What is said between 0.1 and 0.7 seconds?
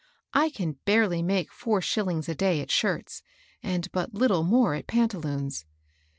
I